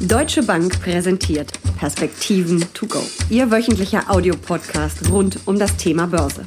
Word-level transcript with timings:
Deutsche 0.00 0.42
Bank 0.42 0.82
präsentiert 0.82 1.50
Perspektiven 1.78 2.62
to 2.74 2.86
go. 2.86 3.02
Ihr 3.30 3.50
wöchentlicher 3.50 4.10
Audiopodcast 4.10 5.10
rund 5.10 5.40
um 5.46 5.58
das 5.58 5.74
Thema 5.78 6.06
Börse. 6.06 6.44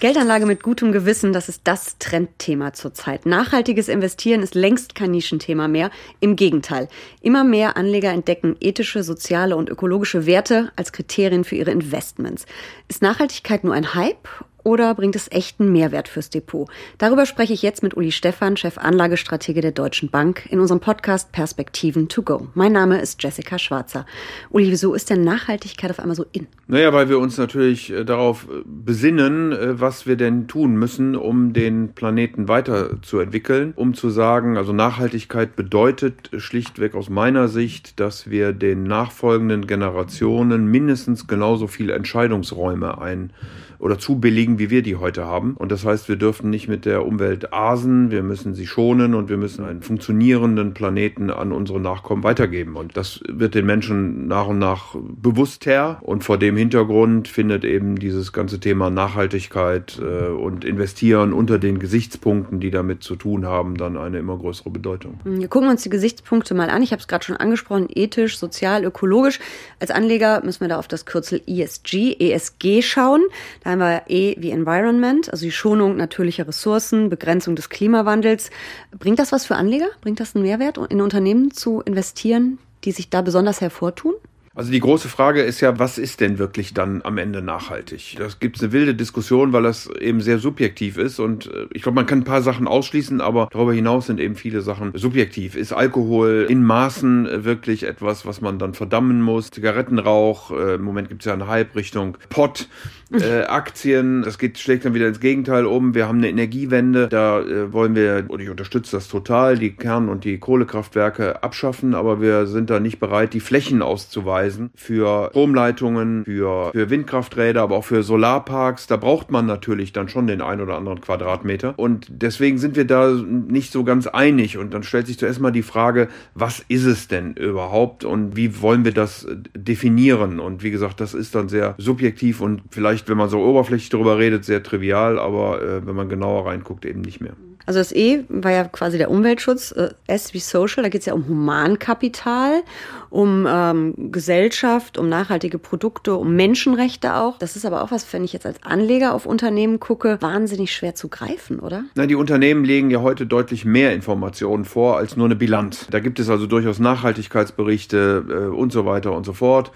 Geldanlage 0.00 0.46
mit 0.46 0.62
gutem 0.62 0.90
Gewissen, 0.90 1.34
das 1.34 1.50
ist 1.50 1.60
das 1.64 1.98
Trendthema 1.98 2.72
zurzeit. 2.72 3.26
Nachhaltiges 3.26 3.88
Investieren 3.88 4.42
ist 4.42 4.54
längst 4.54 4.94
kein 4.94 5.10
Nischenthema 5.10 5.68
mehr. 5.68 5.90
Im 6.20 6.36
Gegenteil. 6.36 6.88
Immer 7.20 7.44
mehr 7.44 7.76
Anleger 7.76 8.10
entdecken 8.10 8.56
ethische, 8.60 9.02
soziale 9.02 9.56
und 9.56 9.68
ökologische 9.68 10.24
Werte 10.24 10.72
als 10.74 10.92
Kriterien 10.92 11.44
für 11.44 11.56
ihre 11.56 11.70
Investments. 11.70 12.46
Ist 12.88 13.02
Nachhaltigkeit 13.02 13.64
nur 13.64 13.74
ein 13.74 13.94
Hype 13.94 14.26
oder 14.64 14.94
bringt 14.94 15.14
es 15.14 15.30
echten 15.30 15.70
Mehrwert 15.70 16.08
fürs 16.08 16.30
Depot? 16.30 16.68
Darüber 16.98 17.26
spreche 17.26 17.52
ich 17.52 17.62
jetzt 17.62 17.82
mit 17.82 17.96
Uli 17.96 18.10
Stephan, 18.10 18.56
Chef 18.56 18.78
Anlagestratege 18.78 19.60
der 19.60 19.72
Deutschen 19.72 20.10
Bank, 20.10 20.46
in 20.50 20.58
unserem 20.58 20.80
Podcast 20.80 21.30
Perspektiven 21.30 22.08
to 22.08 22.22
go. 22.22 22.48
Mein 22.54 22.72
Name 22.72 23.00
ist 23.00 23.22
Jessica 23.22 23.58
Schwarzer. 23.58 24.06
Uli, 24.50 24.70
wieso 24.70 24.94
ist 24.94 25.10
denn 25.10 25.22
Nachhaltigkeit 25.22 25.90
auf 25.90 26.00
einmal 26.00 26.16
so 26.16 26.24
in? 26.32 26.46
Naja, 26.66 26.92
weil 26.92 27.08
wir 27.08 27.18
uns 27.18 27.36
natürlich 27.36 27.92
äh, 27.92 28.04
darauf 28.04 28.44
äh, 28.44 28.62
besinnen, 28.64 29.52
äh, 29.52 29.80
was 29.80 30.06
wir 30.06 30.16
denn 30.16 30.48
tun 30.48 30.76
müssen, 30.76 31.14
um 31.14 31.52
den 31.52 31.92
Planeten 31.92 32.48
weiterzuentwickeln, 32.48 33.74
um 33.76 33.92
zu 33.92 34.08
sagen, 34.08 34.56
also 34.56 34.72
Nachhaltigkeit 34.72 35.56
bedeutet 35.56 36.30
schlichtweg 36.38 36.94
aus 36.94 37.10
meiner 37.10 37.48
Sicht, 37.48 38.00
dass 38.00 38.30
wir 38.30 38.52
den 38.52 38.84
nachfolgenden 38.84 39.66
Generationen 39.66 40.66
mindestens 40.66 41.26
genauso 41.26 41.66
viele 41.66 41.92
Entscheidungsräume 41.92 42.98
ein 42.98 43.30
oder 43.78 43.98
zu 43.98 44.18
billigen, 44.18 44.58
wie 44.58 44.70
wir 44.70 44.82
die 44.82 44.96
heute 44.96 45.24
haben. 45.24 45.54
Und 45.54 45.72
das 45.72 45.84
heißt, 45.84 46.08
wir 46.08 46.16
dürfen 46.16 46.50
nicht 46.50 46.68
mit 46.68 46.84
der 46.84 47.06
Umwelt 47.06 47.52
asen, 47.52 48.10
wir 48.10 48.22
müssen 48.22 48.54
sie 48.54 48.66
schonen 48.66 49.14
und 49.14 49.28
wir 49.28 49.36
müssen 49.36 49.64
einen 49.64 49.82
funktionierenden 49.82 50.74
Planeten 50.74 51.30
an 51.30 51.52
unsere 51.52 51.80
Nachkommen 51.80 52.22
weitergeben. 52.22 52.76
Und 52.76 52.96
das 52.96 53.20
wird 53.28 53.54
den 53.54 53.66
Menschen 53.66 54.26
nach 54.26 54.46
und 54.46 54.58
nach 54.58 54.94
bewusster. 54.96 55.98
Und 56.02 56.24
vor 56.24 56.38
dem 56.38 56.56
Hintergrund 56.56 57.28
findet 57.28 57.64
eben 57.64 57.96
dieses 57.96 58.32
ganze 58.32 58.60
Thema 58.60 58.90
Nachhaltigkeit 58.90 60.00
äh, 60.00 60.28
und 60.28 60.64
Investieren 60.64 61.32
unter 61.32 61.58
den 61.58 61.78
Gesichtspunkten, 61.78 62.60
die 62.60 62.70
damit 62.70 63.02
zu 63.02 63.16
tun 63.16 63.46
haben, 63.46 63.76
dann 63.76 63.96
eine 63.96 64.18
immer 64.18 64.38
größere 64.38 64.70
Bedeutung. 64.70 65.20
Wir 65.24 65.48
gucken 65.48 65.68
uns 65.68 65.82
die 65.82 65.90
Gesichtspunkte 65.90 66.54
mal 66.54 66.70
an. 66.70 66.82
Ich 66.82 66.92
habe 66.92 67.00
es 67.00 67.08
gerade 67.08 67.24
schon 67.24 67.36
angesprochen, 67.36 67.88
ethisch, 67.94 68.38
sozial, 68.38 68.84
ökologisch. 68.84 69.40
Als 69.80 69.90
Anleger 69.90 70.42
müssen 70.44 70.60
wir 70.60 70.68
da 70.68 70.78
auf 70.78 70.88
das 70.88 71.06
Kürzel 71.06 71.42
ESG, 71.46 72.16
ESG 72.18 72.82
schauen. 72.82 73.22
Da 73.62 73.73
wir 73.78 74.02
E 74.08 74.36
wie 74.38 74.50
Environment, 74.50 75.30
also 75.30 75.44
die 75.44 75.52
Schonung 75.52 75.96
natürlicher 75.96 76.46
Ressourcen, 76.46 77.08
Begrenzung 77.08 77.56
des 77.56 77.68
Klimawandels. 77.68 78.50
Bringt 78.98 79.18
das 79.18 79.32
was 79.32 79.46
für 79.46 79.56
Anleger? 79.56 79.88
Bringt 80.00 80.20
das 80.20 80.34
einen 80.34 80.44
Mehrwert, 80.44 80.78
in 80.90 81.00
Unternehmen 81.00 81.50
zu 81.50 81.80
investieren, 81.80 82.58
die 82.84 82.92
sich 82.92 83.10
da 83.10 83.22
besonders 83.22 83.60
hervortun? 83.60 84.14
Also 84.56 84.70
die 84.70 84.78
große 84.78 85.08
Frage 85.08 85.42
ist 85.42 85.60
ja, 85.60 85.80
was 85.80 85.98
ist 85.98 86.20
denn 86.20 86.38
wirklich 86.38 86.74
dann 86.74 87.02
am 87.02 87.18
Ende 87.18 87.42
nachhaltig? 87.42 88.14
Das 88.18 88.38
gibt 88.38 88.56
es 88.56 88.62
eine 88.62 88.70
wilde 88.70 88.94
Diskussion, 88.94 89.52
weil 89.52 89.64
das 89.64 89.90
eben 89.98 90.20
sehr 90.20 90.38
subjektiv 90.38 90.96
ist 90.96 91.18
und 91.18 91.46
äh, 91.46 91.66
ich 91.72 91.82
glaube, 91.82 91.96
man 91.96 92.06
kann 92.06 92.20
ein 92.20 92.24
paar 92.24 92.40
Sachen 92.40 92.68
ausschließen, 92.68 93.20
aber 93.20 93.48
darüber 93.50 93.72
hinaus 93.72 94.06
sind 94.06 94.20
eben 94.20 94.36
viele 94.36 94.60
Sachen 94.60 94.92
subjektiv. 94.94 95.56
Ist 95.56 95.72
Alkohol 95.72 96.46
in 96.48 96.62
Maßen 96.62 97.44
wirklich 97.44 97.82
etwas, 97.82 98.26
was 98.26 98.40
man 98.40 98.60
dann 98.60 98.74
verdammen 98.74 99.20
muss? 99.20 99.50
Zigarettenrauch, 99.50 100.52
äh, 100.52 100.74
im 100.76 100.82
Moment 100.82 101.08
gibt 101.08 101.22
es 101.22 101.26
ja 101.26 101.32
eine 101.32 101.48
Hype 101.48 101.74
Richtung 101.74 102.16
Pott, 102.30 102.68
äh, 103.12 103.42
Aktien, 103.44 104.22
das 104.22 104.38
geht 104.38 104.58
schlägt 104.58 104.84
dann 104.84 104.94
wieder 104.94 105.08
ins 105.08 105.20
Gegenteil 105.20 105.66
um. 105.66 105.94
Wir 105.94 106.08
haben 106.08 106.18
eine 106.18 106.28
Energiewende, 106.28 107.08
da 107.08 107.40
äh, 107.40 107.72
wollen 107.72 107.94
wir, 107.94 108.24
und 108.28 108.40
ich 108.40 108.50
unterstütze 108.50 108.96
das 108.96 109.08
total, 109.08 109.58
die 109.58 109.72
Kern- 109.72 110.08
und 110.08 110.24
die 110.24 110.38
Kohlekraftwerke 110.38 111.42
abschaffen, 111.42 111.94
aber 111.94 112.20
wir 112.20 112.46
sind 112.46 112.70
da 112.70 112.80
nicht 112.80 113.00
bereit, 113.00 113.34
die 113.34 113.40
Flächen 113.40 113.82
auszuweisen 113.82 114.70
für 114.74 115.28
Stromleitungen, 115.30 116.24
für, 116.24 116.70
für 116.72 116.90
Windkrafträder, 116.90 117.62
aber 117.62 117.76
auch 117.76 117.84
für 117.84 118.02
Solarparks. 118.02 118.86
Da 118.86 118.96
braucht 118.96 119.30
man 119.30 119.46
natürlich 119.46 119.92
dann 119.92 120.08
schon 120.08 120.26
den 120.26 120.40
ein 120.40 120.60
oder 120.60 120.76
anderen 120.76 121.00
Quadratmeter. 121.00 121.74
Und 121.76 122.06
deswegen 122.10 122.58
sind 122.58 122.76
wir 122.76 122.86
da 122.86 123.10
nicht 123.10 123.72
so 123.72 123.84
ganz 123.84 124.06
einig. 124.06 124.58
Und 124.58 124.72
dann 124.74 124.82
stellt 124.82 125.06
sich 125.06 125.18
zuerst 125.18 125.40
mal 125.40 125.50
die 125.50 125.62
Frage, 125.62 126.08
was 126.34 126.64
ist 126.68 126.84
es 126.84 127.08
denn 127.08 127.34
überhaupt 127.34 128.04
und 128.04 128.36
wie 128.36 128.60
wollen 128.60 128.84
wir 128.84 128.92
das 128.92 129.26
definieren? 129.56 130.40
Und 130.40 130.62
wie 130.62 130.70
gesagt, 130.70 131.00
das 131.00 131.14
ist 131.14 131.34
dann 131.34 131.48
sehr 131.48 131.74
subjektiv 131.78 132.40
und 132.40 132.62
vielleicht, 132.70 132.93
wenn 133.06 133.16
man 133.16 133.28
so 133.28 133.40
oberflächlich 133.40 133.90
darüber 133.90 134.18
redet, 134.18 134.44
sehr 134.44 134.62
trivial, 134.62 135.18
aber 135.18 135.62
äh, 135.62 135.86
wenn 135.86 135.96
man 135.96 136.08
genauer 136.08 136.46
reinguckt, 136.46 136.84
eben 136.84 137.00
nicht 137.00 137.20
mehr. 137.20 137.34
Also 137.66 137.80
das 137.80 137.92
E 137.92 138.24
war 138.28 138.50
ja 138.50 138.64
quasi 138.64 138.98
der 138.98 139.10
Umweltschutz, 139.10 139.72
äh, 139.72 139.90
S 140.06 140.34
wie 140.34 140.38
Social, 140.38 140.82
da 140.82 140.90
geht 140.90 141.00
es 141.00 141.06
ja 141.06 141.14
um 141.14 141.26
Humankapital, 141.26 142.62
um 143.08 143.46
ähm, 143.48 143.94
Gesellschaft, 144.12 144.98
um 144.98 145.08
nachhaltige 145.08 145.58
Produkte, 145.58 146.14
um 146.14 146.36
Menschenrechte 146.36 147.16
auch. 147.16 147.38
Das 147.38 147.56
ist 147.56 147.64
aber 147.64 147.82
auch 147.82 147.90
was, 147.90 148.10
wenn 148.12 148.24
ich 148.24 148.32
jetzt 148.32 148.44
als 148.44 148.62
Anleger 148.62 149.14
auf 149.14 149.24
Unternehmen 149.24 149.80
gucke, 149.80 150.18
wahnsinnig 150.20 150.74
schwer 150.74 150.94
zu 150.94 151.08
greifen, 151.08 151.58
oder? 151.58 151.84
Na, 151.94 152.06
die 152.06 152.16
Unternehmen 152.16 152.64
legen 152.64 152.90
ja 152.90 153.00
heute 153.00 153.26
deutlich 153.26 153.64
mehr 153.64 153.94
Informationen 153.94 154.64
vor 154.64 154.98
als 154.98 155.16
nur 155.16 155.26
eine 155.26 155.36
Bilanz. 155.36 155.86
Da 155.90 156.00
gibt 156.00 156.20
es 156.20 156.28
also 156.28 156.46
durchaus 156.46 156.78
Nachhaltigkeitsberichte 156.78 158.24
äh, 158.28 158.54
und 158.54 158.72
so 158.72 158.84
weiter 158.84 159.12
und 159.12 159.24
so 159.24 159.32
fort. 159.32 159.72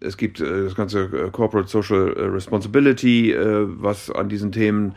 Es 0.00 0.16
gibt 0.16 0.40
äh, 0.40 0.64
das 0.64 0.74
ganze 0.74 1.04
äh, 1.04 1.30
Corporate 1.30 1.68
Social 1.68 2.12
Responsibility, 2.12 3.32
äh, 3.32 3.66
was 3.66 4.10
an 4.10 4.28
diesen 4.28 4.52
Themen 4.52 4.94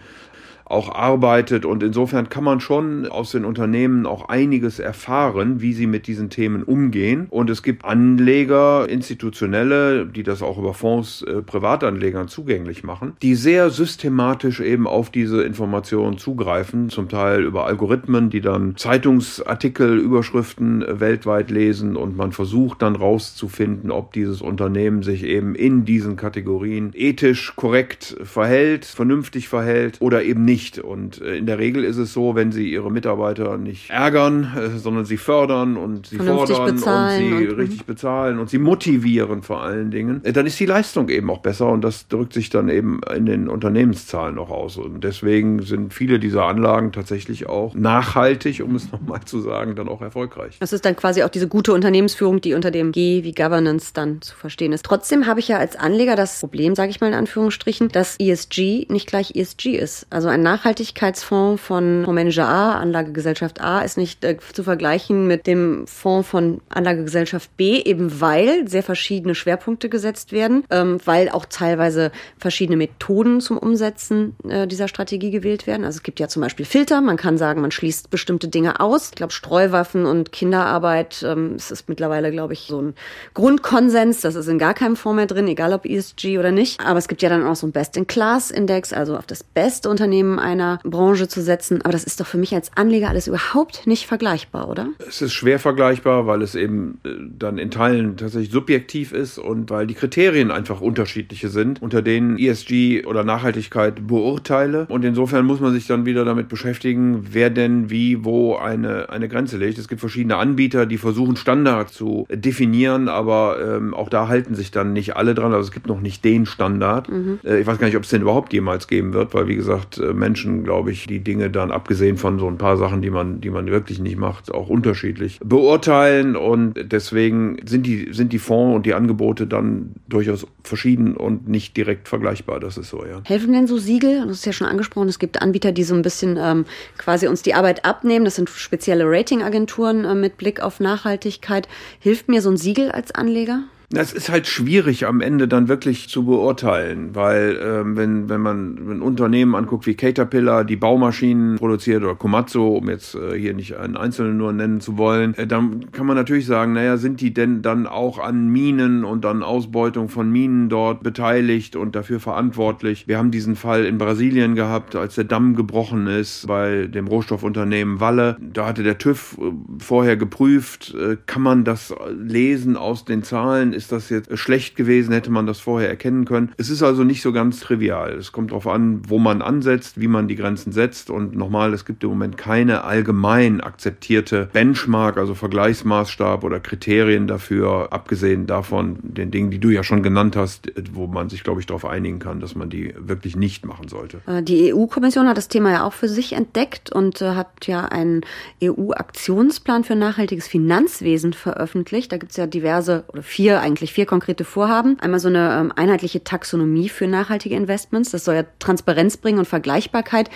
auch 0.71 0.93
arbeitet. 0.93 1.65
Und 1.65 1.83
insofern 1.83 2.29
kann 2.29 2.43
man 2.43 2.59
schon 2.59 3.07
aus 3.07 3.31
den 3.31 3.45
Unternehmen 3.45 4.05
auch 4.05 4.29
einiges 4.29 4.79
erfahren, 4.79 5.61
wie 5.61 5.73
sie 5.73 5.87
mit 5.87 6.07
diesen 6.07 6.29
Themen 6.29 6.63
umgehen. 6.63 7.27
Und 7.29 7.49
es 7.49 7.63
gibt 7.63 7.85
Anleger, 7.85 8.87
institutionelle, 8.89 10.05
die 10.05 10.23
das 10.23 10.41
auch 10.41 10.57
über 10.57 10.73
Fonds 10.73 11.21
äh, 11.23 11.41
Privatanlegern 11.41 12.27
zugänglich 12.27 12.83
machen, 12.83 13.13
die 13.21 13.35
sehr 13.35 13.69
systematisch 13.69 14.59
eben 14.59 14.87
auf 14.87 15.09
diese 15.09 15.43
Informationen 15.43 16.17
zugreifen, 16.17 16.89
zum 16.89 17.09
Teil 17.09 17.43
über 17.43 17.65
Algorithmen, 17.65 18.29
die 18.29 18.41
dann 18.41 18.75
Zeitungsartikel, 18.77 19.97
Überschriften 19.97 20.81
äh, 20.81 20.99
weltweit 20.99 21.51
lesen 21.51 21.95
und 21.95 22.15
man 22.15 22.31
versucht 22.31 22.81
dann 22.81 22.95
rauszufinden, 22.95 23.91
ob 23.91 24.13
dieses 24.13 24.41
Unternehmen 24.41 25.03
sich 25.03 25.23
eben 25.23 25.55
in 25.55 25.85
diesen 25.85 26.15
Kategorien 26.15 26.91
ethisch 26.93 27.53
korrekt 27.55 28.15
verhält, 28.23 28.85
vernünftig 28.85 29.49
verhält 29.49 29.97
oder 29.99 30.23
eben 30.23 30.45
nicht 30.45 30.60
nicht. 30.61 30.79
Und 30.79 31.21
äh, 31.21 31.37
in 31.37 31.45
der 31.45 31.57
Regel 31.57 31.83
ist 31.83 31.97
es 31.97 32.13
so, 32.13 32.35
wenn 32.35 32.51
sie 32.51 32.71
ihre 32.71 32.91
Mitarbeiter 32.91 33.57
nicht 33.57 33.89
ärgern, 33.89 34.51
äh, 34.55 34.77
sondern 34.77 35.05
sie 35.05 35.17
fördern 35.17 35.77
und 35.77 36.07
sie 36.07 36.17
fordern 36.17 36.69
und 36.69 36.79
sie 36.79 37.47
und, 37.47 37.57
richtig 37.57 37.85
bezahlen 37.85 38.39
und 38.39 38.49
sie 38.49 38.59
motivieren 38.59 39.41
vor 39.41 39.61
allen 39.61 39.91
Dingen, 39.91 40.23
äh, 40.23 40.33
dann 40.33 40.45
ist 40.45 40.59
die 40.59 40.65
Leistung 40.65 41.09
eben 41.09 41.29
auch 41.29 41.39
besser 41.39 41.67
und 41.69 41.81
das 41.81 42.07
drückt 42.07 42.33
sich 42.33 42.49
dann 42.49 42.69
eben 42.69 43.01
in 43.15 43.25
den 43.25 43.49
Unternehmenszahlen 43.49 44.35
noch 44.35 44.49
aus. 44.49 44.77
Und 44.77 45.03
deswegen 45.03 45.61
sind 45.63 45.93
viele 45.93 46.19
dieser 46.19 46.45
Anlagen 46.45 46.91
tatsächlich 46.91 47.47
auch 47.47 47.73
nachhaltig, 47.73 48.61
um 48.63 48.75
es 48.75 48.91
nochmal 48.91 49.21
zu 49.25 49.41
sagen, 49.41 49.75
dann 49.75 49.89
auch 49.89 50.01
erfolgreich. 50.01 50.57
Das 50.59 50.73
ist 50.73 50.85
dann 50.85 50.95
quasi 50.95 51.23
auch 51.23 51.29
diese 51.29 51.47
gute 51.47 51.73
Unternehmensführung, 51.73 52.41
die 52.41 52.53
unter 52.53 52.71
dem 52.71 52.91
G 52.91 53.23
wie 53.23 53.33
Governance 53.33 53.91
dann 53.93 54.21
zu 54.21 54.35
verstehen 54.35 54.73
ist. 54.73 54.85
Trotzdem 54.85 55.25
habe 55.25 55.39
ich 55.39 55.47
ja 55.47 55.57
als 55.57 55.75
Anleger 55.75 56.15
das 56.15 56.39
Problem, 56.39 56.75
sage 56.75 56.91
ich 56.91 57.01
mal 57.01 57.07
in 57.07 57.13
Anführungsstrichen, 57.13 57.89
dass 57.89 58.17
ESG 58.19 58.87
nicht 58.89 59.07
gleich 59.07 59.35
ESG 59.35 59.75
ist. 59.75 60.05
Also 60.09 60.27
ein 60.27 60.41
Nachhaltigkeitsfonds 60.51 61.61
von 61.61 62.03
Fondsmanager 62.03 62.45
A, 62.45 62.73
Anlagegesellschaft 62.73 63.61
A, 63.61 63.81
ist 63.81 63.97
nicht 63.97 64.25
äh, 64.25 64.35
zu 64.51 64.63
vergleichen 64.63 65.25
mit 65.25 65.47
dem 65.47 65.87
Fonds 65.87 66.27
von 66.27 66.59
Anlagegesellschaft 66.67 67.55
B, 67.55 67.79
eben 67.79 68.19
weil 68.19 68.67
sehr 68.67 68.83
verschiedene 68.83 69.33
Schwerpunkte 69.33 69.87
gesetzt 69.87 70.33
werden, 70.33 70.65
ähm, 70.69 70.99
weil 71.05 71.29
auch 71.29 71.45
teilweise 71.45 72.11
verschiedene 72.37 72.75
Methoden 72.75 73.39
zum 73.39 73.57
Umsetzen 73.57 74.35
äh, 74.47 74.67
dieser 74.67 74.89
Strategie 74.89 75.31
gewählt 75.31 75.67
werden. 75.67 75.85
Also 75.85 75.97
es 75.97 76.03
gibt 76.03 76.19
ja 76.19 76.27
zum 76.27 76.41
Beispiel 76.41 76.65
Filter, 76.65 76.99
man 76.99 77.15
kann 77.15 77.37
sagen, 77.37 77.61
man 77.61 77.71
schließt 77.71 78.09
bestimmte 78.09 78.49
Dinge 78.49 78.81
aus. 78.81 79.09
Ich 79.09 79.15
glaube, 79.15 79.31
Streuwaffen 79.31 80.05
und 80.05 80.33
Kinderarbeit, 80.33 81.23
ähm, 81.25 81.53
es 81.55 81.71
ist 81.71 81.87
mittlerweile, 81.87 82.29
glaube 82.29 82.51
ich, 82.51 82.65
so 82.67 82.81
ein 82.81 82.93
Grundkonsens, 83.35 84.19
das 84.19 84.35
ist 84.35 84.47
in 84.47 84.59
gar 84.59 84.73
keinem 84.73 84.97
Fonds 84.97 85.15
mehr 85.15 85.27
drin, 85.27 85.47
egal 85.47 85.71
ob 85.71 85.85
ESG 85.85 86.39
oder 86.39 86.51
nicht. 86.51 86.85
Aber 86.85 86.99
es 86.99 87.07
gibt 87.07 87.21
ja 87.21 87.29
dann 87.29 87.47
auch 87.47 87.55
so 87.55 87.67
ein 87.67 87.71
Best-in-Class-Index, 87.71 88.91
also 88.91 89.15
auf 89.15 89.25
das 89.25 89.43
beste 89.43 89.89
Unternehmen 89.89 90.30
einer 90.39 90.79
Branche 90.83 91.27
zu 91.27 91.41
setzen. 91.41 91.81
Aber 91.81 91.91
das 91.91 92.03
ist 92.03 92.19
doch 92.19 92.27
für 92.27 92.37
mich 92.37 92.53
als 92.53 92.71
Anleger 92.75 93.09
alles 93.09 93.27
überhaupt 93.27 93.87
nicht 93.87 94.05
vergleichbar, 94.05 94.69
oder? 94.69 94.89
Es 95.07 95.21
ist 95.21 95.33
schwer 95.33 95.59
vergleichbar, 95.59 96.27
weil 96.27 96.41
es 96.41 96.55
eben 96.55 96.99
äh, 97.03 97.09
dann 97.37 97.57
in 97.57 97.71
Teilen 97.71 98.17
tatsächlich 98.17 98.51
subjektiv 98.51 99.11
ist 99.11 99.37
und 99.37 99.69
weil 99.69 99.87
die 99.87 99.93
Kriterien 99.93 100.51
einfach 100.51 100.81
unterschiedliche 100.81 101.49
sind, 101.49 101.81
unter 101.81 102.01
denen 102.01 102.37
ESG 102.37 103.05
oder 103.05 103.23
Nachhaltigkeit 103.23 104.07
beurteile. 104.07 104.85
Und 104.89 105.05
insofern 105.05 105.45
muss 105.45 105.59
man 105.59 105.73
sich 105.73 105.87
dann 105.87 106.05
wieder 106.05 106.25
damit 106.25 106.49
beschäftigen, 106.49 107.27
wer 107.31 107.49
denn 107.49 107.89
wie, 107.89 108.23
wo 108.23 108.55
eine, 108.55 109.09
eine 109.09 109.27
Grenze 109.27 109.57
legt. 109.57 109.77
Es 109.77 109.87
gibt 109.87 110.01
verschiedene 110.01 110.37
Anbieter, 110.37 110.85
die 110.85 110.97
versuchen, 110.97 111.35
Standard 111.35 111.89
zu 111.89 112.25
definieren, 112.29 113.09
aber 113.09 113.57
ähm, 113.61 113.93
auch 113.93 114.09
da 114.09 114.27
halten 114.27 114.55
sich 114.55 114.71
dann 114.71 114.93
nicht 114.93 115.15
alle 115.15 115.35
dran. 115.35 115.53
Also 115.53 115.65
es 115.65 115.71
gibt 115.71 115.87
noch 115.87 116.01
nicht 116.01 116.23
den 116.23 116.45
Standard. 116.45 117.09
Mhm. 117.09 117.39
Äh, 117.43 117.59
ich 117.59 117.67
weiß 117.67 117.77
gar 117.77 117.87
nicht, 117.87 117.97
ob 117.97 118.03
es 118.03 118.09
den 118.09 118.21
überhaupt 118.21 118.53
jemals 118.53 118.87
geben 118.87 119.13
wird, 119.13 119.33
weil 119.33 119.47
wie 119.47 119.55
gesagt, 119.55 119.97
ähm, 119.97 120.20
Menschen, 120.21 120.63
glaube 120.63 120.91
ich, 120.91 121.07
die 121.07 121.19
Dinge 121.19 121.49
dann, 121.49 121.71
abgesehen 121.71 122.17
von 122.17 122.39
so 122.39 122.47
ein 122.47 122.57
paar 122.57 122.77
Sachen, 122.77 123.01
die 123.01 123.09
man, 123.09 123.41
die 123.41 123.49
man 123.49 123.67
wirklich 123.67 123.99
nicht 123.99 124.17
macht, 124.17 124.53
auch 124.53 124.69
unterschiedlich 124.69 125.39
beurteilen. 125.43 126.35
Und 126.35 126.75
deswegen 126.91 127.57
sind 127.65 127.85
die, 127.85 128.13
sind 128.13 128.31
die 128.31 128.39
Fonds 128.39 128.75
und 128.75 128.85
die 128.85 128.93
Angebote 128.93 129.47
dann 129.47 129.95
durchaus 130.07 130.47
verschieden 130.63 131.17
und 131.17 131.49
nicht 131.49 131.75
direkt 131.75 132.07
vergleichbar. 132.07 132.59
Das 132.59 132.77
ist 132.77 132.89
so, 132.89 133.03
ja. 133.03 133.21
Helfen 133.25 133.51
denn 133.51 133.67
so 133.67 133.77
Siegel? 133.77 134.25
Das 134.27 134.37
ist 134.37 134.45
ja 134.45 134.53
schon 134.53 134.67
angesprochen. 134.67 135.09
Es 135.09 135.19
gibt 135.19 135.41
Anbieter, 135.41 135.71
die 135.71 135.83
so 135.83 135.95
ein 135.95 136.03
bisschen 136.03 136.37
ähm, 136.39 136.65
quasi 136.97 137.27
uns 137.27 137.41
die 137.41 137.55
Arbeit 137.55 137.83
abnehmen. 137.83 138.23
Das 138.23 138.35
sind 138.35 138.49
spezielle 138.49 139.05
Ratingagenturen 139.05 140.05
äh, 140.05 140.15
mit 140.15 140.37
Blick 140.37 140.61
auf 140.61 140.79
Nachhaltigkeit. 140.79 141.67
Hilft 141.99 142.29
mir 142.29 142.41
so 142.41 142.51
ein 142.51 142.57
Siegel 142.57 142.91
als 142.91 143.13
Anleger? 143.13 143.63
Das 143.93 144.13
ist 144.13 144.29
halt 144.29 144.47
schwierig 144.47 145.05
am 145.05 145.19
Ende 145.19 145.49
dann 145.49 145.67
wirklich 145.67 146.07
zu 146.07 146.23
beurteilen, 146.23 147.13
weil 147.13 147.59
ähm, 147.61 147.97
wenn, 147.97 148.29
wenn 148.29 148.39
man 148.39 148.75
ein 148.77 149.01
Unternehmen 149.01 149.53
anguckt 149.53 149.85
wie 149.85 149.95
Caterpillar, 149.95 150.63
die 150.63 150.77
Baumaschinen 150.77 151.57
produziert 151.57 152.01
oder 152.01 152.15
Komatsu, 152.15 152.77
um 152.77 152.89
jetzt 152.89 153.15
äh, 153.15 153.37
hier 153.37 153.53
nicht 153.53 153.75
einen 153.75 153.97
Einzelnen 153.97 154.37
nur 154.37 154.53
nennen 154.53 154.79
zu 154.79 154.97
wollen, 154.97 155.33
äh, 155.33 155.45
dann 155.45 155.91
kann 155.91 156.05
man 156.05 156.15
natürlich 156.15 156.45
sagen, 156.45 156.71
naja, 156.71 156.95
sind 156.95 157.19
die 157.19 157.33
denn 157.33 157.61
dann 157.61 157.85
auch 157.85 158.17
an 158.17 158.47
Minen 158.47 159.03
und 159.03 159.25
an 159.25 159.43
Ausbeutung 159.43 160.07
von 160.07 160.31
Minen 160.31 160.69
dort 160.69 161.03
beteiligt 161.03 161.75
und 161.75 161.93
dafür 161.93 162.21
verantwortlich? 162.21 163.09
Wir 163.09 163.17
haben 163.17 163.31
diesen 163.31 163.57
Fall 163.57 163.83
in 163.83 163.97
Brasilien 163.97 164.55
gehabt, 164.55 164.95
als 164.95 165.15
der 165.15 165.25
Damm 165.25 165.57
gebrochen 165.57 166.07
ist 166.07 166.47
bei 166.47 166.87
dem 166.87 167.07
Rohstoffunternehmen 167.07 167.99
Walle. 167.99 168.37
Da 168.39 168.67
hatte 168.67 168.83
der 168.83 168.97
TÜV 168.97 169.37
äh, 169.37 169.51
vorher 169.79 170.15
geprüft, 170.15 170.95
äh, 170.95 171.17
kann 171.25 171.41
man 171.41 171.65
das 171.65 171.93
lesen 172.17 172.77
aus 172.77 173.03
den 173.03 173.23
Zahlen? 173.23 173.73
Ist 173.81 173.91
das 173.91 174.09
jetzt 174.09 174.37
schlecht 174.37 174.75
gewesen, 174.75 175.11
hätte 175.11 175.31
man 175.31 175.47
das 175.47 175.59
vorher 175.59 175.89
erkennen 175.89 176.25
können. 176.25 176.51
Es 176.57 176.69
ist 176.69 176.83
also 176.83 177.03
nicht 177.03 177.21
so 177.21 177.33
ganz 177.33 177.59
trivial. 177.59 178.13
Es 178.13 178.31
kommt 178.31 178.51
darauf 178.51 178.67
an, 178.67 179.01
wo 179.07 179.17
man 179.17 179.41
ansetzt, 179.41 179.99
wie 179.99 180.07
man 180.07 180.27
die 180.27 180.35
Grenzen 180.35 180.71
setzt. 180.71 181.09
Und 181.09 181.35
nochmal, 181.35 181.73
es 181.73 181.85
gibt 181.85 182.03
im 182.03 182.11
Moment 182.11 182.37
keine 182.37 182.83
allgemein 182.83 183.59
akzeptierte 183.61 184.49
Benchmark, 184.53 185.17
also 185.17 185.33
Vergleichsmaßstab 185.33 186.43
oder 186.43 186.59
Kriterien 186.59 187.27
dafür, 187.27 187.91
abgesehen 187.91 188.45
davon, 188.45 188.99
den 189.01 189.31
Dingen, 189.31 189.49
die 189.49 189.59
du 189.59 189.69
ja 189.69 189.83
schon 189.83 190.03
genannt 190.03 190.35
hast, 190.35 190.71
wo 190.93 191.07
man 191.07 191.29
sich, 191.29 191.43
glaube 191.43 191.59
ich, 191.59 191.65
darauf 191.65 191.85
einigen 191.85 192.19
kann, 192.19 192.39
dass 192.39 192.55
man 192.55 192.69
die 192.69 192.93
wirklich 192.97 193.35
nicht 193.35 193.65
machen 193.65 193.87
sollte. 193.87 194.21
Äh, 194.27 194.43
die 194.43 194.73
EU-Kommission 194.73 195.27
hat 195.27 195.37
das 195.37 195.47
Thema 195.47 195.71
ja 195.71 195.85
auch 195.85 195.93
für 195.93 196.07
sich 196.07 196.33
entdeckt 196.33 196.91
und 196.91 197.21
äh, 197.21 197.31
hat 197.31 197.65
ja 197.65 197.85
einen 197.85 198.21
EU-Aktionsplan 198.63 199.83
für 199.83 199.95
nachhaltiges 199.95 200.47
Finanzwesen 200.47 201.33
veröffentlicht. 201.33 202.11
Da 202.11 202.17
gibt 202.17 202.31
es 202.31 202.37
ja 202.37 202.45
diverse 202.45 203.05
oder 203.07 203.23
vier 203.23 203.61
eigentlich 203.71 203.93
vier 203.93 204.05
konkrete 204.05 204.43
Vorhaben. 204.43 204.99
Einmal 204.99 205.19
so 205.19 205.29
eine 205.29 205.57
ähm, 205.59 205.73
einheitliche 205.75 206.23
Taxonomie 206.23 206.89
für 206.89 207.07
nachhaltige 207.07 207.55
Investments. 207.55 208.11
Das 208.11 208.25
soll 208.25 208.35
ja 208.35 208.43
Transparenz 208.59 209.17
bringen 209.17 209.39
und 209.39 209.47
Vergleichbarkeit. 209.47 210.29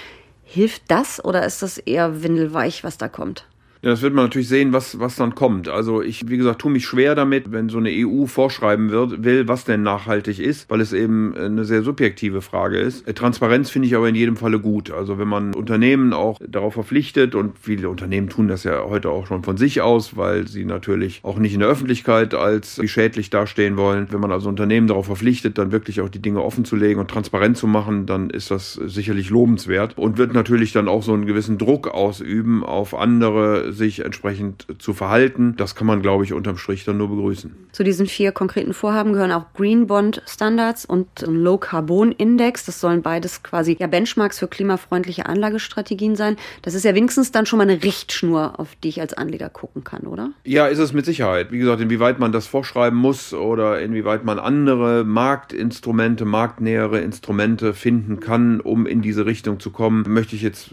Hilft 0.44 0.84
das 0.88 1.24
oder 1.24 1.46
ist 1.46 1.62
das 1.62 1.78
eher 1.78 2.24
windelweich, 2.24 2.84
was 2.84 2.98
da 2.98 3.08
kommt? 3.08 3.48
Ja, 3.86 3.92
das 3.92 4.02
wird 4.02 4.16
man 4.16 4.26
natürlich 4.26 4.48
sehen, 4.48 4.74
was, 4.74 5.00
was 5.00 5.16
dann 5.16 5.36
kommt. 5.36 5.70
Also 5.70 6.02
ich, 6.02 6.28
wie 6.28 6.38
gesagt, 6.38 6.60
tue 6.60 6.72
mich 6.72 6.88
schwer 6.88 7.14
damit, 7.14 7.52
wenn 7.52 7.70
so 7.70 7.78
eine 7.78 7.92
EU 7.92 8.26
vorschreiben 8.26 8.90
wird, 8.90 9.24
will, 9.24 9.48
was 9.48 9.64
denn 9.64 9.84
nachhaltig 9.84 10.40
ist, 10.40 10.72
weil 10.72 10.82
es 10.82 10.92
eben 10.92 11.36
eine 11.38 11.66
sehr 11.66 11.84
subjektive 11.84 12.42
Frage 12.42 12.80
ist. 12.80 13.08
Äh, 13.08 13.14
Transparenz 13.14 13.70
finde 13.70 13.88
ich 13.88 13.96
aber 13.96 14.10
in 14.10 14.16
jedem 14.16 14.38
Falle 14.38 14.60
gut. 14.60 14.90
Also 14.90 15.20
wenn 15.20 15.28
man 15.28 15.54
Unternehmen 15.54 16.14
auch 16.14 16.40
darauf 16.44 16.74
verpflichtet 16.74 17.36
und 17.36 17.60
viele 17.60 17.88
Unternehmen 17.88 18.28
tun 18.28 18.48
das 18.48 18.64
ja 18.64 18.84
heute 18.86 19.12
auch 19.12 19.28
schon 19.28 19.44
von 19.44 19.56
sich 19.56 19.82
aus, 19.82 20.18
weil 20.18 20.48
sie 20.48 20.66
natürlich 20.66 21.20
auch 21.22 21.38
nicht 21.38 21.54
in 21.54 21.60
der 21.60 21.70
Öffentlichkeit 21.70 22.34
als 22.34 22.82
schädlich 22.86 23.30
dastehen 23.30 23.78
wollen. 23.78 24.08
Wenn 24.10 24.20
man 24.20 24.32
also 24.32 24.50
Unternehmen 24.50 24.88
darauf 24.88 25.06
verpflichtet, 25.06 25.60
dann 25.60 25.72
wirklich 25.72 26.02
auch 26.02 26.10
die 26.10 26.24
Dinge 26.24 26.42
offen 26.42 26.66
zu 26.66 26.76
legen 26.76 27.00
und 27.00 27.12
transparent 27.12 27.56
zu 27.56 27.68
machen, 27.68 28.08
dann 28.08 28.32
ist 28.32 28.50
das 28.50 28.74
sicherlich 28.74 29.30
lobenswert 29.30 29.96
und 29.96 30.18
wird 30.18 30.34
natürlich 30.34 30.74
dann 30.74 30.88
auch 30.88 31.04
so 31.04 31.14
einen 31.14 31.28
gewissen 31.28 31.60
Druck 31.60 31.88
ausüben 31.88 32.64
auf 32.64 32.96
andere 32.96 33.75
sich 33.76 34.04
entsprechend 34.04 34.68
zu 34.80 34.94
verhalten. 34.94 35.56
Das 35.58 35.76
kann 35.76 35.88
man, 35.88 36.02
glaube 36.02 36.24
ich, 36.24 36.34
unterm 36.34 36.58
Strich 36.58 36.86
dann 36.86 36.98
nur 36.98 37.10
begrüßen. 37.10 37.56
Zu 37.72 37.84
diesen 37.84 38.08
vier 38.08 38.32
konkreten 38.32 38.74
Vorhaben 38.74 39.14
gehören 39.14 39.32
auch 39.32 39.54
Green 39.54 39.88
Bond 39.88 40.22
Standards 40.28 40.86
und 40.86 41.24
ein 41.24 41.36
Low 41.36 41.58
Carbon 41.58 42.12
Index. 42.12 42.66
Das 42.66 42.80
sollen 42.80 43.02
beides 43.02 43.44
quasi 43.44 43.76
ja 43.80 43.88
Benchmarks 43.88 44.40
für 44.40 44.48
klimafreundliche 44.48 45.26
Anlagestrategien 45.26 46.16
sein. 46.16 46.38
Das 46.62 46.74
ist 46.74 46.86
ja 46.86 46.96
wenigstens 46.96 47.32
dann 47.32 47.46
schon 47.46 47.58
mal 47.58 47.68
eine 47.70 47.84
Richtschnur, 47.84 48.60
auf 48.60 48.76
die 48.84 48.90
ich 48.90 49.02
als 49.02 49.14
Anleger 49.14 49.50
gucken 49.50 49.84
kann, 49.84 50.04
oder? 50.04 50.32
Ja, 50.44 50.68
ist 50.68 50.80
es 50.80 50.94
mit 50.94 51.06
Sicherheit. 51.06 51.52
Wie 51.52 51.58
gesagt, 51.58 51.82
inwieweit 51.82 52.20
man 52.20 52.32
das 52.32 52.48
vorschreiben 52.48 52.98
muss 52.98 53.34
oder 53.34 53.82
inwieweit 53.82 54.24
man 54.24 54.40
andere 54.40 55.04
Marktinstrumente, 55.04 56.26
marktnähere 56.26 57.00
Instrumente 57.00 57.74
finden 57.74 58.20
kann, 58.20 58.62
um 58.62 58.86
in 58.86 59.02
diese 59.02 59.26
Richtung 59.26 59.60
zu 59.60 59.72
kommen, 59.72 60.06
möchte 60.08 60.36
ich 60.36 60.42
jetzt 60.42 60.70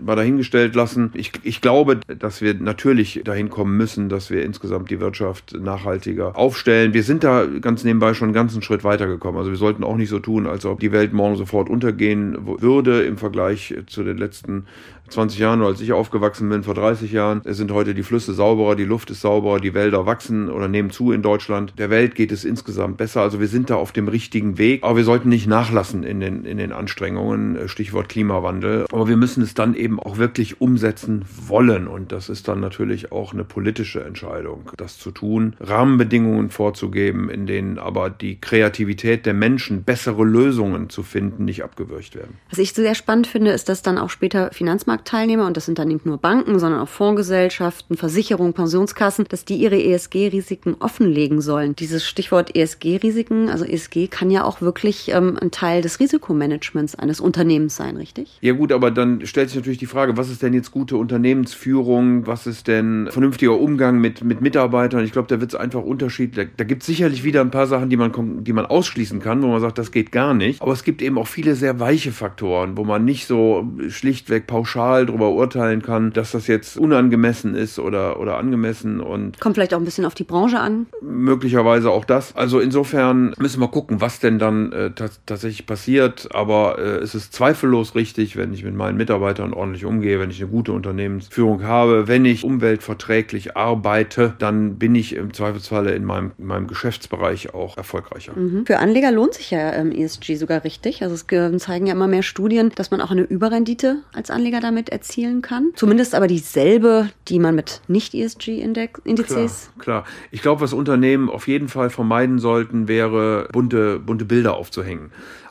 mal 0.00 0.16
dahingestellt 0.16 0.74
lassen. 0.74 1.10
Ich, 1.14 1.32
ich 1.42 1.60
glaube, 1.60 2.00
dass 2.06 2.29
dass 2.30 2.42
wir 2.42 2.54
natürlich 2.54 3.22
dahin 3.24 3.50
kommen 3.50 3.76
müssen, 3.76 4.08
dass 4.08 4.30
wir 4.30 4.44
insgesamt 4.44 4.88
die 4.88 5.00
Wirtschaft 5.00 5.52
nachhaltiger 5.60 6.36
aufstellen. 6.36 6.94
Wir 6.94 7.02
sind 7.02 7.24
da 7.24 7.44
ganz 7.44 7.82
nebenbei 7.82 8.14
schon 8.14 8.26
einen 8.26 8.34
ganzen 8.34 8.62
Schritt 8.62 8.84
weitergekommen. 8.84 9.36
Also 9.36 9.50
wir 9.50 9.58
sollten 9.58 9.82
auch 9.82 9.96
nicht 9.96 10.10
so 10.10 10.20
tun, 10.20 10.46
als 10.46 10.64
ob 10.64 10.78
die 10.78 10.92
Welt 10.92 11.12
morgen 11.12 11.34
sofort 11.34 11.68
untergehen 11.68 12.38
würde 12.60 13.02
im 13.02 13.18
Vergleich 13.18 13.74
zu 13.88 14.04
den 14.04 14.16
letzten 14.16 14.66
20 15.10 15.38
Jahren, 15.38 15.62
als 15.62 15.80
ich 15.80 15.92
aufgewachsen 15.92 16.48
bin, 16.48 16.62
vor 16.62 16.74
30 16.74 17.12
Jahren, 17.12 17.42
sind 17.44 17.72
heute 17.72 17.94
die 17.94 18.02
Flüsse 18.02 18.32
sauberer, 18.32 18.76
die 18.76 18.84
Luft 18.84 19.10
ist 19.10 19.20
sauberer, 19.20 19.60
die 19.60 19.74
Wälder 19.74 20.06
wachsen 20.06 20.48
oder 20.48 20.68
nehmen 20.68 20.90
zu 20.90 21.12
in 21.12 21.22
Deutschland. 21.22 21.74
Der 21.78 21.90
Welt 21.90 22.14
geht 22.14 22.32
es 22.32 22.44
insgesamt 22.44 22.96
besser. 22.96 23.20
Also 23.20 23.40
wir 23.40 23.48
sind 23.48 23.70
da 23.70 23.74
auf 23.74 23.92
dem 23.92 24.08
richtigen 24.08 24.56
Weg. 24.58 24.84
Aber 24.84 24.96
wir 24.96 25.04
sollten 25.04 25.28
nicht 25.28 25.46
nachlassen 25.46 26.04
in 26.04 26.20
den, 26.20 26.44
in 26.44 26.58
den 26.58 26.72
Anstrengungen. 26.72 27.68
Stichwort 27.68 28.08
Klimawandel. 28.08 28.86
Aber 28.92 29.08
wir 29.08 29.16
müssen 29.16 29.42
es 29.42 29.54
dann 29.54 29.74
eben 29.74 29.98
auch 29.98 30.18
wirklich 30.18 30.60
umsetzen 30.60 31.24
wollen. 31.48 31.88
Und 31.88 32.09
das 32.12 32.28
ist 32.28 32.48
dann 32.48 32.60
natürlich 32.60 33.12
auch 33.12 33.32
eine 33.32 33.44
politische 33.44 34.04
Entscheidung, 34.04 34.70
das 34.76 34.98
zu 34.98 35.10
tun, 35.10 35.56
Rahmenbedingungen 35.60 36.50
vorzugeben, 36.50 37.30
in 37.30 37.46
denen 37.46 37.78
aber 37.78 38.10
die 38.10 38.40
Kreativität 38.40 39.26
der 39.26 39.34
Menschen, 39.34 39.82
bessere 39.82 40.24
Lösungen 40.24 40.90
zu 40.90 41.02
finden, 41.02 41.44
nicht 41.44 41.64
abgewürgt 41.64 42.14
werden. 42.14 42.38
Was 42.50 42.58
ich 42.58 42.72
sehr 42.72 42.94
spannend 42.94 43.26
finde, 43.26 43.50
ist, 43.50 43.68
dass 43.68 43.82
dann 43.82 43.98
auch 43.98 44.10
später 44.10 44.50
Finanzmarkt 44.52 45.00
Finanzmarktteilnehmer, 45.00 45.46
und 45.46 45.56
das 45.56 45.66
sind 45.66 45.78
dann 45.78 45.88
nicht 45.88 46.06
nur 46.06 46.18
Banken, 46.18 46.58
sondern 46.58 46.80
auch 46.80 46.88
Fondsgesellschaften, 46.88 47.96
Versicherungen, 47.96 48.52
Pensionskassen, 48.52 49.26
dass 49.28 49.44
die 49.44 49.56
ihre 49.56 49.82
ESG-Risiken 49.82 50.76
offenlegen 50.80 51.40
sollen. 51.40 51.76
Dieses 51.76 52.06
Stichwort 52.06 52.54
ESG-Risiken, 52.54 53.48
also 53.48 53.64
ESG 53.64 54.08
kann 54.08 54.30
ja 54.30 54.44
auch 54.44 54.60
wirklich 54.60 55.10
ähm, 55.10 55.38
ein 55.40 55.50
Teil 55.50 55.82
des 55.82 56.00
Risikomanagements 56.00 56.94
eines 56.94 57.20
Unternehmens 57.20 57.76
sein, 57.76 57.96
richtig? 57.96 58.38
Ja 58.40 58.52
gut, 58.52 58.72
aber 58.72 58.90
dann 58.90 59.26
stellt 59.26 59.50
sich 59.50 59.56
natürlich 59.56 59.78
die 59.78 59.86
Frage, 59.86 60.16
was 60.16 60.30
ist 60.30 60.42
denn 60.42 60.54
jetzt 60.54 60.70
gute 60.70 60.96
Unternehmensführung? 60.96 61.99
Was 62.26 62.46
ist 62.46 62.68
denn 62.68 63.08
vernünftiger 63.10 63.58
Umgang 63.58 64.00
mit, 64.00 64.24
mit 64.24 64.40
Mitarbeitern? 64.40 65.04
Ich 65.04 65.12
glaube, 65.12 65.28
da 65.28 65.40
wird 65.40 65.52
es 65.52 65.58
einfach 65.58 65.82
Unterschied. 65.82 66.36
Da, 66.36 66.64
gibt 66.64 66.82
es 66.82 66.86
sicherlich 66.86 67.24
wieder 67.24 67.40
ein 67.40 67.50
paar 67.50 67.66
Sachen, 67.66 67.90
die 67.90 67.96
man, 67.96 68.44
die 68.44 68.52
man 68.52 68.66
ausschließen 68.66 69.20
kann, 69.20 69.42
wo 69.42 69.48
man 69.48 69.60
sagt, 69.60 69.78
das 69.78 69.90
geht 69.90 70.12
gar 70.12 70.34
nicht. 70.34 70.62
Aber 70.62 70.72
es 70.72 70.84
gibt 70.84 71.02
eben 71.02 71.18
auch 71.18 71.26
viele 71.26 71.54
sehr 71.54 71.80
weiche 71.80 72.12
Faktoren, 72.12 72.76
wo 72.76 72.84
man 72.84 73.04
nicht 73.04 73.26
so 73.26 73.68
schlichtweg 73.88 74.46
pauschal 74.46 74.70
pauschal 74.70 75.06
darüber 75.06 75.30
urteilen 75.30 75.82
kann, 75.82 76.12
dass 76.12 76.32
das 76.32 76.46
jetzt 76.46 76.76
unangemessen 76.76 77.54
ist 77.54 77.78
oder, 77.78 78.20
oder 78.20 78.38
angemessen 78.38 79.00
und. 79.00 79.40
Kommt 79.40 79.56
vielleicht 79.56 79.74
auch 79.74 79.78
ein 79.78 79.84
bisschen 79.84 80.04
auf 80.04 80.14
die 80.14 80.24
Branche 80.24 80.60
an. 80.60 80.86
Möglicherweise 81.00 81.90
auch 81.90 82.04
das. 82.04 82.34
Also 82.36 82.60
insofern 82.60 83.34
müssen 83.38 83.60
wir 83.60 83.68
gucken, 83.68 84.00
was 84.00 84.20
denn 84.20 84.38
dann 84.38 84.72
äh, 84.72 84.90
tatsächlich 84.92 85.66
passiert. 85.66 86.28
Aber 86.34 86.78
äh, 86.78 86.98
es 86.98 87.14
ist 87.14 87.32
zweifellos 87.32 87.94
richtig, 87.94 88.36
wenn 88.36 88.52
ich 88.52 88.64
mit 88.64 88.74
meinen 88.74 88.96
Mitarbeitern 88.96 89.52
ordentlich 89.52 89.84
umgehe, 89.84 90.20
wenn 90.20 90.30
ich 90.30 90.40
eine 90.40 90.50
gute 90.50 90.72
Unternehmensführung 90.72 91.62
habe, 91.62 91.89
wenn 92.08 92.24
ich 92.24 92.44
umweltverträglich 92.44 93.56
arbeite, 93.56 94.34
dann 94.38 94.76
bin 94.78 94.94
ich 94.94 95.14
im 95.14 95.32
Zweifelsfalle 95.32 95.92
in 95.92 96.04
meinem, 96.04 96.32
in 96.38 96.46
meinem 96.46 96.66
Geschäftsbereich 96.66 97.54
auch 97.54 97.76
erfolgreicher. 97.76 98.32
Mhm. 98.34 98.66
Für 98.66 98.78
Anleger 98.78 99.12
lohnt 99.12 99.34
sich 99.34 99.50
ja 99.50 99.72
ähm, 99.72 99.92
ESG 99.92 100.36
sogar 100.36 100.64
richtig. 100.64 101.02
Also 101.02 101.14
es 101.14 101.26
zeigen 101.62 101.86
ja 101.86 101.94
immer 101.94 102.08
mehr 102.08 102.22
Studien, 102.22 102.72
dass 102.74 102.90
man 102.90 103.00
auch 103.00 103.10
eine 103.10 103.22
Überrendite 103.22 103.98
als 104.12 104.30
Anleger 104.30 104.60
damit 104.60 104.80
damit 104.80 104.88
erzielen 104.88 105.42
kann. 105.42 105.72
Zumindest 105.74 106.14
aber 106.14 106.26
dieselbe, 106.26 107.10
die 107.28 107.38
man 107.38 107.54
mit 107.54 107.82
Nicht-ESG-Indizes. 107.88 109.70
Klar, 109.78 110.04
klar. 110.04 110.04
Ich 110.30 110.42
glaube, 110.42 110.60
was 110.60 110.72
Unternehmen 110.72 111.28
auf 111.28 111.48
jeden 111.48 111.68
Fall 111.68 111.90
vermeiden 111.90 112.38
sollten, 112.38 112.88
wäre 112.88 113.48
bunte, 113.52 113.98
bunte 113.98 114.24
Bilder 114.24 114.56
aufzuhängen. 114.56 115.10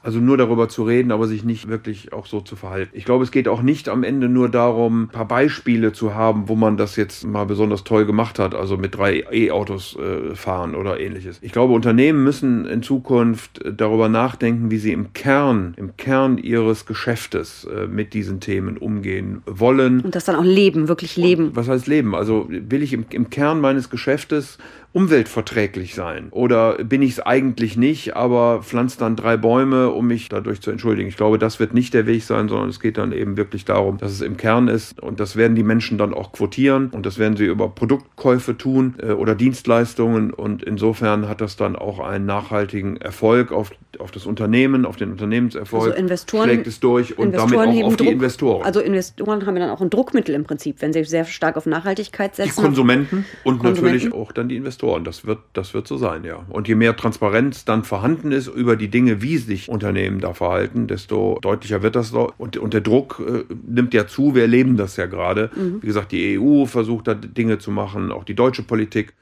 Also 0.10 0.22
nur 0.22 0.38
darüber 0.38 0.68
zu 0.70 0.86
reden, 0.86 1.12
aber 1.12 1.28
sich 1.28 1.44
nicht 1.44 1.68
wirklich 1.68 2.13
auch 2.13 2.25
so 2.25 2.42
zu 2.42 2.56
verhalten. 2.56 2.89
Ich 2.94 3.06
glaube, 3.06 3.24
es 3.24 3.30
geht 3.30 3.48
auch 3.48 3.62
nicht 3.62 3.88
am 3.89 4.01
Ende 4.01 4.28
nur 4.28 4.50
darum, 4.50 5.04
ein 5.04 5.10
paar 5.10 5.28
Beispiele 5.28 5.94
zu 5.94 6.16
haben, 6.16 6.50
wo 6.50 6.56
man 6.56 6.78
das 6.78 6.96
jetzt 6.96 7.28
mal 7.28 7.46
besonders 7.46 7.84
toll 7.84 8.08
gemacht 8.08 8.39
hat, 8.39 8.56
also 8.56 8.75
mit 8.75 8.98
drei 8.98 9.24
E-Autos 9.32 9.96
äh, 9.98 10.34
fahren 10.34 10.74
oder 10.74 11.00
ähnliches. 11.00 11.38
Ich 11.44 11.51
glaube, 11.51 11.75
Unternehmen 11.75 12.24
müssen 12.24 12.66
in 12.66 12.82
Zukunft 12.82 13.62
darüber 13.63 14.10
nachdenken, 14.10 14.72
wie 14.72 14.80
sie 14.80 14.94
im 14.94 15.13
Kern, 15.13 15.75
im 15.78 15.96
Kern 15.96 16.39
ihres 16.39 16.88
Geschäftes 16.88 17.66
äh, 17.66 17.86
mit 17.86 18.16
diesen 18.16 18.39
Themen 18.39 18.80
umgehen 18.80 19.44
wollen. 19.46 20.00
Und 20.00 20.16
das 20.16 20.25
dann 20.25 20.38
auch 20.38 20.44
leben, 20.44 20.88
wirklich 20.88 21.18
leben. 21.18 21.50
Und 21.50 21.56
was 21.56 21.70
heißt 21.70 21.86
leben? 21.86 22.16
Also 22.16 22.48
will 22.50 22.82
ich 22.82 22.94
im, 22.94 23.06
im 23.12 23.30
Kern 23.30 23.62
meines 23.62 23.92
Geschäftes 23.92 24.58
umweltverträglich 24.92 25.94
sein? 25.94 26.30
Oder 26.32 26.84
bin 26.84 27.01
ich 27.01 27.12
es 27.12 27.20
eigentlich 27.20 27.78
nicht, 27.78 28.16
aber 28.16 28.63
pflanzt 28.63 29.01
dann 29.01 29.16
drei 29.16 29.38
Bäume 29.38 29.89
um 30.00 30.08
mich 30.08 30.29
dadurch 30.29 30.62
zu 30.62 30.72
entschuldigen. 30.72 31.10
Ich 31.10 31.18
glaube, 31.18 31.38
das 31.38 31.60
wird 31.60 31.74
nicht 31.74 31.94
der 31.94 32.06
Weg 32.06 32.24
sein, 32.24 32.48
sondern 32.48 32.70
es 32.70 32.79
geht 32.79 32.98
dann 32.98 33.12
eben 33.12 33.36
wirklich 33.36 33.65
darum, 33.65 33.98
dass 33.98 34.13
es 34.13 34.22
im 34.22 34.38
Kern 34.38 34.70
ist 34.70 35.01
und 35.01 35.20
das 35.20 35.36
werden 35.36 35.56
die 35.56 35.63
Menschen 35.63 35.98
dann 35.98 36.13
auch 36.13 36.32
quotieren 36.32 36.88
und 36.89 37.06
das 37.06 37.20
werden 37.20 37.36
sie 37.36 37.46
über 37.46 37.68
Produktkäufe 37.68 38.58
tun 38.58 38.96
äh, 39.01 39.12
oder 39.12 39.36
Dienstleistungen 39.36 40.32
und 40.32 40.63
insofern 40.63 41.27
hat 41.27 41.41
das 41.41 41.58
dann 41.58 41.75
auch 41.75 42.00
einen 42.00 42.25
nachhaltigen 42.25 42.96
Erfolg 42.98 43.51
auf, 43.51 43.72
auf 44.00 44.12
das 44.12 44.25
Unternehmen, 44.25 44.86
auf 44.86 44.96
den 44.96 45.12
Unternehmenserfolg. 45.12 45.84
Also 45.84 45.98
Investoren, 45.98 46.46
schlägt 46.46 46.68
es 46.68 46.79
durch 46.79 47.18
und 47.18 47.34
damit 47.34 47.58
auch 47.58 47.84
auf 47.84 47.98
die 47.98 48.06
Druck, 48.06 48.13
Investoren. 48.13 48.65
Also 48.65 48.79
Investoren 48.79 49.46
haben 49.46 49.56
dann 49.56 49.70
auch 49.70 49.82
ein 49.82 49.89
Druckmittel 49.89 50.34
im 50.34 50.46
Prinzip, 50.46 50.77
wenn 50.79 50.94
sie 50.94 51.03
sehr 51.03 51.25
stark 51.25 51.58
auf 51.58 51.65
Nachhaltigkeit 51.65 52.38
setzen. 52.38 52.53
Die 52.56 52.62
Konsumenten 52.62 53.25
und 53.44 53.60
Konsumenten. 53.60 53.98
natürlich 53.98 54.13
auch 54.13 54.32
dann 54.32 54.48
die 54.48 54.56
Investoren. 54.56 55.03
Das 55.03 55.25
wird, 55.25 55.39
das 55.51 55.74
wird 55.74 55.88
so 55.88 55.98
sein, 55.98 56.24
ja. 56.24 56.46
Und 56.48 56.70
je 56.70 56.75
mehr 56.75 56.96
Transparenz 56.96 57.65
dann 57.65 57.84
vorhanden 57.84 58.32
ist 58.32 58.48
über 58.48 58.77
die 58.77 58.88
Dinge, 58.88 59.22
wie 59.22 59.38
sich 59.38 59.68
Unternehmen 59.80 60.20
da 60.20 60.34
verhalten, 60.34 60.88
desto 60.88 61.40
deutlicher 61.42 61.82
wird 61.82 61.96
das. 61.96 62.12
Und, 62.12 62.58
und 62.58 62.74
der 62.74 62.82
Druck 62.82 63.22
äh, 63.26 63.54
nimmt 63.66 63.94
ja 63.94 64.08
zu. 64.08 64.36
Wir 64.36 64.44
erleben 64.44 64.76
das 64.76 64.98
ja 64.98 65.06
gerade. 65.06 65.50
Mhm. 65.56 65.82
Wie 65.82 65.88
gesagt, 65.88 66.12
die 66.12 66.38
EU 66.38 66.66
versucht 66.66 67.08
da 67.08 67.14
Dinge 67.14 67.60
zu 67.60 67.72
machen, 67.72 68.12
auch 68.12 68.26
die 68.26 68.36
deutsche 68.36 68.64
Politik 68.64 69.14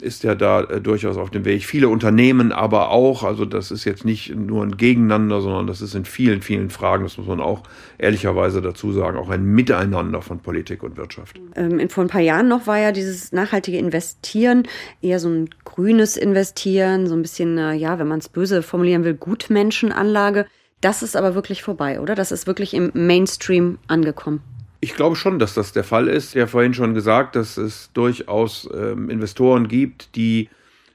ist 0.00 0.24
ja 0.24 0.34
da 0.34 0.62
äh, 0.62 0.80
durchaus 0.80 1.16
auf 1.16 1.30
dem 1.30 1.44
Weg. 1.44 1.64
Viele 1.64 1.88
Unternehmen 1.88 2.52
aber 2.52 2.90
auch, 2.90 3.22
also 3.24 3.44
das 3.44 3.70
ist 3.70 3.84
jetzt 3.84 4.04
nicht 4.04 4.34
nur 4.34 4.62
ein 4.62 4.76
Gegeneinander, 4.76 5.40
sondern 5.40 5.66
das 5.66 5.80
ist 5.80 5.94
in 5.94 6.04
vielen, 6.04 6.42
vielen 6.42 6.70
Fragen, 6.70 7.04
das 7.04 7.18
muss 7.18 7.26
man 7.26 7.40
auch 7.40 7.62
ehrlicherweise 7.98 8.62
dazu 8.62 8.92
sagen, 8.92 9.18
auch 9.18 9.30
ein 9.30 9.44
Miteinander 9.44 10.22
von 10.22 10.38
Politik 10.40 10.82
und 10.82 10.96
Wirtschaft. 10.96 11.40
Ähm, 11.56 11.88
vor 11.88 12.04
ein 12.04 12.08
paar 12.08 12.20
Jahren 12.20 12.48
noch 12.48 12.66
war 12.66 12.78
ja 12.78 12.92
dieses 12.92 13.32
nachhaltige 13.32 13.78
Investieren 13.78 14.68
eher 15.02 15.18
so 15.18 15.28
ein 15.28 15.50
grünes 15.64 16.16
Investieren, 16.16 17.06
so 17.06 17.14
ein 17.14 17.22
bisschen, 17.22 17.58
äh, 17.58 17.74
ja, 17.74 17.98
wenn 17.98 18.08
man 18.08 18.20
es 18.20 18.28
böse 18.28 18.62
formulieren 18.62 19.04
will, 19.04 19.14
Gutmenschenanlage. 19.14 20.46
Das 20.80 21.02
ist 21.02 21.16
aber 21.16 21.34
wirklich 21.34 21.62
vorbei, 21.62 22.00
oder? 22.00 22.14
Das 22.14 22.30
ist 22.30 22.46
wirklich 22.46 22.72
im 22.74 22.92
Mainstream 22.94 23.78
angekommen. 23.88 24.42
Ich 24.80 24.94
glaube 24.94 25.16
schon, 25.16 25.38
dass 25.38 25.54
das 25.54 25.72
der 25.72 25.84
Fall 25.84 26.08
ist. 26.08 26.34
Ich 26.34 26.40
habe 26.40 26.50
vorhin 26.50 26.74
schon 26.74 26.94
gesagt, 26.94 27.34
dass 27.34 27.56
es 27.56 27.90
durchaus 27.94 28.68
ähm, 28.72 29.10
Investoren 29.10 29.66
gibt, 29.66 30.14
die 30.14 30.48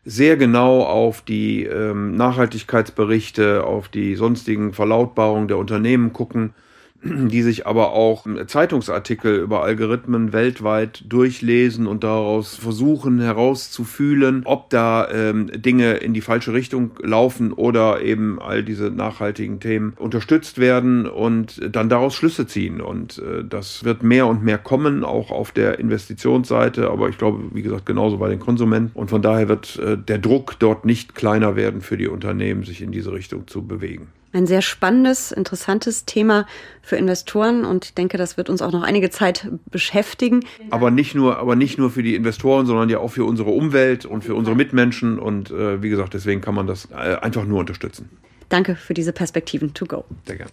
sehr 0.06 0.38
genau 0.38 0.84
auf 0.84 1.22
die 1.22 1.64
ähm, 1.64 2.16
Nachhaltigkeitsberichte, 2.16 3.64
auf 3.64 3.90
die 3.90 4.16
sonstigen 4.16 4.74
Verlautbarungen 4.74 5.48
der 5.48 5.58
Unternehmen 5.58 6.14
gucken 6.14 6.54
die 7.04 7.42
sich 7.42 7.68
aber 7.68 7.92
auch 7.92 8.26
Zeitungsartikel 8.48 9.36
über 9.36 9.64
Algorithmen 9.64 10.32
weltweit 10.32 11.04
durchlesen 11.08 11.86
und 11.88 12.04
daraus 12.04 12.56
versuchen 12.56 13.20
herauszufühlen, 13.20 14.44
ob 14.46 14.70
da 14.70 15.10
ähm, 15.12 15.50
Dinge 15.54 15.96
in 15.96 16.14
die 16.14 16.22
falsche 16.22 16.54
Richtung 16.54 16.92
laufen 17.02 17.52
oder 17.52 18.02
eben 18.02 18.42
all 18.42 18.64
diese 18.64 18.90
nachhaltigen 18.90 19.60
Themen 19.60 19.94
unterstützt 19.98 20.60
werden 20.60 21.08
und 21.08 21.62
dann 21.76 21.90
daraus 21.90 22.16
Schlüsse 22.16 22.48
ziehen. 22.48 22.80
Und 22.80 23.20
äh, 23.20 23.44
das 23.44 23.84
wird 23.84 24.04
mehr 24.04 24.28
und 24.28 24.44
mehr 24.44 24.58
kommen, 24.58 25.04
auch 25.04 25.32
auf 25.32 25.52
der 25.52 25.80
Investitionsseite, 25.80 26.90
aber 26.90 27.10
ich 27.10 27.18
glaube, 27.18 27.44
wie 27.54 27.62
gesagt, 27.62 27.86
genauso 27.86 28.18
bei 28.18 28.30
den 28.30 28.40
Konsumenten. 28.40 28.92
Und 28.94 29.10
von 29.10 29.22
daher 29.22 29.50
wird 29.50 29.78
äh, 29.80 29.98
der 29.98 30.20
Druck 30.20 30.56
dort 30.60 30.86
nicht 30.86 31.16
kleiner 31.16 31.56
werden 31.56 31.82
für 31.82 31.98
die 31.98 32.08
Unternehmen, 32.08 32.64
sich 32.64 32.82
in 32.82 32.92
diese 32.92 33.12
Richtung 33.12 33.48
zu 33.48 33.66
bewegen 33.66 34.08
ein 34.34 34.48
sehr 34.48 34.62
spannendes, 34.62 35.32
interessantes 35.32 36.06
Thema 36.06 36.46
für 36.82 36.96
Investoren 36.98 37.66
und 37.66 37.86
ich 37.86 37.94
denke, 37.94 38.18
das 38.18 38.36
wird 38.36 38.50
uns 38.50 38.62
auch 38.62 38.72
noch 38.72 38.84
einige 38.84 39.10
Zeit 39.10 39.48
beschäftigen. 39.72 40.42
Aber 40.70 40.92
nicht 40.92 41.16
nur, 41.16 41.38
aber 41.38 41.56
nicht 41.56 41.78
nur 41.78 41.92
für 41.92 42.04
die 42.04 42.16
Investoren, 42.16 42.66
sondern 42.66 42.90
ja 42.90 43.00
auch 43.00 43.12
für 43.12 43.26
unsere 43.26 43.52
Umwelt 43.52 44.06
und 44.06 44.24
für 44.24 44.36
unsere 44.36 44.56
Mitmenschen 44.56 45.20
und 45.20 45.52
äh, 45.52 45.82
wie 45.82 45.90
gesagt, 45.90 46.14
deswegen 46.14 46.42
kann 46.42 46.56
man 46.56 46.68
das 46.68 46.90
äh, 46.92 46.96
einfach 46.96 47.46
nur 47.46 47.60
unterstützen. 47.60 48.10
Danke 48.50 48.76
für 48.76 48.94
diese 48.94 49.14
Perspektiven 49.14 49.74
to 49.74 49.86
go. 49.86 50.04
Sehr 50.26 50.38
gerne. 50.38 50.52